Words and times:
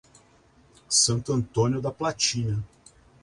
Santo 0.89 1.31
Antônio 1.31 1.79
da 1.79 1.91
Platina 1.91 2.63